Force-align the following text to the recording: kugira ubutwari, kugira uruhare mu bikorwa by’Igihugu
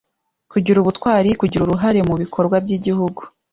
kugira 0.51 0.77
ubutwari, 0.79 1.29
kugira 1.39 1.61
uruhare 1.63 1.99
mu 2.07 2.15
bikorwa 2.21 2.55
by’Igihugu 2.63 3.21